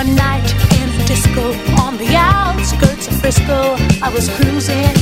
One 0.00 0.16
night 0.16 0.50
in 0.80 0.88
a 0.98 1.04
disco 1.04 1.52
on 1.82 1.98
the 1.98 2.16
outskirts 2.16 3.06
of 3.08 3.20
Frisco, 3.20 3.76
I 4.00 4.08
was 4.08 4.30
cruising 4.30 4.96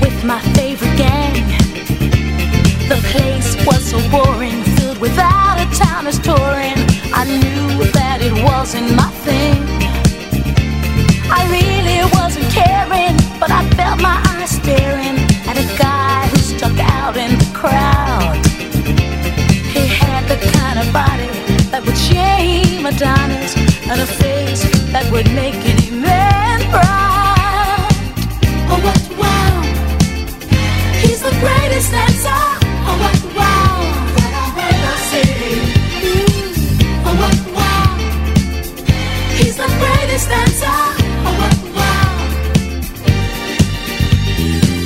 with 0.00 0.16
my 0.22 0.38
favorite 0.54 0.96
gang. 0.96 1.34
The 2.88 3.00
place 3.10 3.56
was 3.66 3.82
so 3.82 3.98
boring, 4.14 4.62
filled 4.76 4.98
without 4.98 5.58
a 5.58 5.66
towners 5.74 6.20
touring. 6.20 6.78
I 7.12 7.24
knew 7.26 7.90
that 7.98 8.18
it 8.22 8.32
wasn't 8.44 8.94
my 8.94 9.10
thing. 9.26 9.58
I 11.38 11.42
really 11.50 11.98
wasn't 12.14 12.48
caring, 12.54 13.16
but 13.40 13.50
I 13.50 13.68
felt 13.70 14.00
my 14.00 14.22
eyes 14.38 14.50
staring 14.50 15.18
at 15.50 15.58
a 15.58 15.66
guy 15.76 16.28
who 16.28 16.36
stuck 16.36 16.78
out 16.78 17.16
in 17.16 17.40
the 17.40 17.50
crowd. 17.52 18.38
He 19.74 19.88
had 19.88 20.22
the 20.28 20.38
kind 20.54 20.78
of 20.78 20.86
body 20.92 21.26
that 21.72 21.82
would 21.84 21.98
shame 21.98 22.86
Adonis 22.86 23.73
and 23.90 24.00
a 24.00 24.06
face 24.06 24.62
that 24.92 25.04
would 25.12 25.26
make 25.34 25.54
any 25.54 25.90
man 25.90 26.60
proud. 26.72 27.92
Oh, 28.72 28.80
what 28.86 29.02
wow! 29.20 29.62
He's 31.02 31.20
the 31.20 31.34
greatest 31.44 31.90
dancer. 31.92 32.42
Oh, 32.88 32.96
what 33.02 33.20
wow! 33.36 33.76
That 34.16 34.32
I've 34.42 34.58
ever 34.72 34.96
seen. 35.10 35.68
Mm. 36.00 36.32
Oh, 37.06 37.14
what 37.20 37.36
wow! 37.56 37.92
He's 39.36 39.56
the 39.56 39.68
greatest 39.80 40.26
dancer. 40.32 40.80
Oh, 41.26 41.34
what 41.40 41.56
wow! 41.76 42.14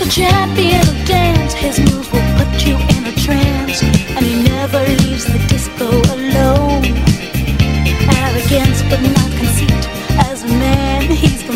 The 0.03 0.09
champion 0.11 0.83
of 0.83 0.99
dance, 1.07 1.53
his 1.55 1.79
moves 1.79 2.11
will 2.11 2.29
put 2.39 2.51
you 2.67 2.75
in 2.97 3.03
a 3.07 3.15
trance, 3.25 3.83
and 4.17 4.27
he 4.27 4.43
never 4.43 4.81
leaves 5.03 5.25
the 5.25 5.39
disco 5.47 5.87
alone 5.87 6.18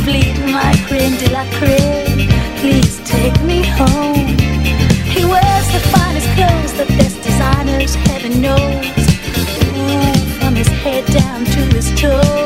complete, 0.02 0.36
my 0.50 0.74
creme 0.88 1.16
de 1.16 1.30
la 1.30 1.44
creme. 1.58 2.28
Please 2.58 3.00
take 3.04 3.40
me 3.42 3.62
home. 3.78 4.36
He 5.14 5.24
wears 5.24 5.68
the 5.70 5.80
finest 5.94 6.28
clothes, 6.34 6.72
the 6.72 6.86
best 6.98 7.22
designers, 7.22 7.94
heaven 7.94 8.40
knows. 8.40 8.86
Ooh, 9.78 10.40
from 10.40 10.56
his 10.56 10.68
head 10.82 11.06
down 11.06 11.44
to 11.44 11.60
his 11.76 11.88
toes. 12.00 12.41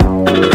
away. 0.00 0.53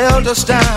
Held 0.00 0.26
us 0.28 0.44
down. 0.44 0.69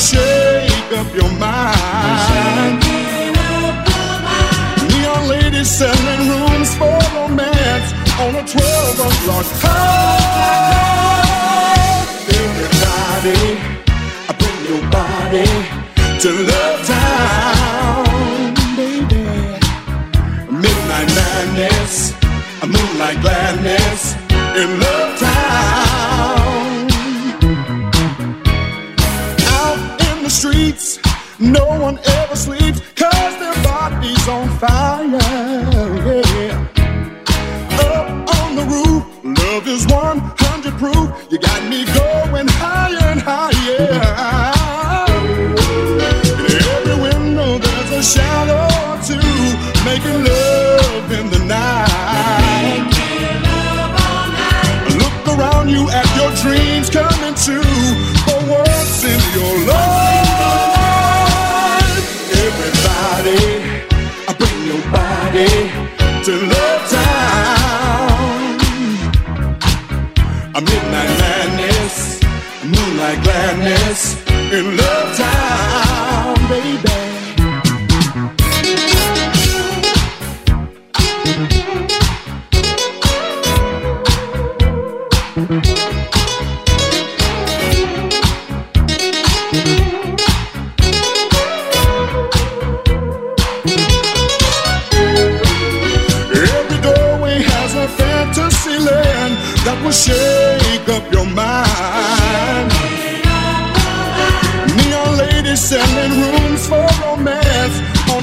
shake 0.00 0.92
up 0.98 1.14
your 1.14 1.30
mind. 1.38 2.80
Neon 4.88 5.28
ladies 5.28 5.68
selling 5.68 6.22
rooms 6.30 6.74
for 6.80 6.98
romance 7.14 7.92
on 8.22 8.34
a 8.34 8.44
12 8.46 9.00
o'clock 9.08 9.46
high. 9.62 10.40
Everybody, 12.40 13.42
I 14.28 14.32
bring 14.40 14.60
your 14.70 14.82
body 14.96 15.50
to 16.22 16.30
love 16.50 16.80
town, 16.96 18.04
baby. 18.80 19.24
Midnight 20.62 21.10
madness, 21.18 21.94
a 22.62 22.64
moonlight 22.66 23.18
gladness 23.20 24.00
in 24.56 24.70
love. 24.80 24.89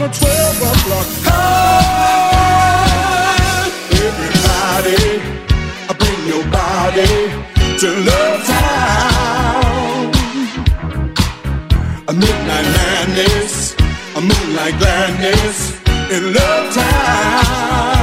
till 0.10 0.28
12 0.28 0.62
o'clock. 0.62 1.08
high, 1.26 2.08
everybody, 4.08 5.04
bring 6.00 6.22
your 6.28 6.46
body 6.52 7.14
to 7.80 7.88
Love 8.10 8.40
Town. 8.46 10.12
A 12.08 12.14
midnight 12.14 12.68
madness, 12.78 13.76
a 14.16 14.22
moonlight 14.22 14.76
gladness 14.80 15.58
in 16.12 16.34
Love 16.34 16.74
Town. 16.74 17.97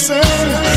sun. 0.00 0.69